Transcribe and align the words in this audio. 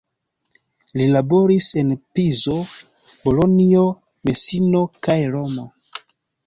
Li 0.99 1.05
laboris 1.15 1.67
en 1.81 1.91
Pizo, 2.17 2.57
Bolonjo, 3.27 3.85
Mesino 4.31 4.85
kaj 5.09 5.21
Romo. 5.37 5.71